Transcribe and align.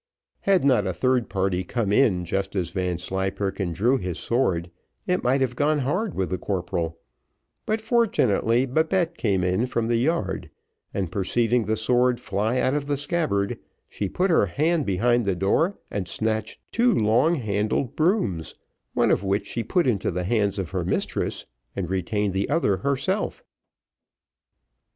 Had 0.39 0.65
not 0.65 0.87
a 0.87 0.93
third 0.95 1.29
party 1.29 1.63
come 1.63 1.91
in 1.93 2.25
just 2.25 2.55
as 2.55 2.71
Vanslyperken 2.71 3.71
drew 3.71 3.99
his 3.99 4.17
sword, 4.17 4.71
it 5.05 5.21
might 5.21 5.41
have 5.41 5.55
gone 5.55 5.77
hard 5.77 6.15
with 6.15 6.31
the 6.31 6.39
corporal; 6.39 6.97
but 7.67 7.79
fortunately 7.79 8.65
Babette 8.65 9.15
came 9.15 9.43
in 9.43 9.67
from 9.67 9.85
the 9.85 9.97
yard, 9.97 10.49
and 10.91 11.11
perceiving 11.11 11.65
the 11.65 11.75
sword 11.75 12.19
fly 12.19 12.57
out 12.59 12.73
of 12.73 12.87
the 12.87 12.97
scabbard, 12.97 13.59
she 13.87 14.09
put 14.09 14.31
her 14.31 14.47
hand 14.47 14.87
behind 14.87 15.23
the 15.23 15.35
door, 15.35 15.77
and 15.91 16.07
snatched 16.07 16.59
two 16.71 16.91
long 16.95 17.35
handled 17.35 17.95
brooms, 17.95 18.55
one 18.95 19.11
of 19.11 19.23
which 19.23 19.45
she 19.45 19.61
put 19.63 19.85
into 19.85 20.09
the 20.09 20.23
hands 20.23 20.57
of 20.57 20.71
her 20.71 20.83
mistress, 20.83 21.45
and 21.75 21.91
retained 21.91 22.33
the 22.33 22.49
other 22.49 22.77
herself. 22.77 23.43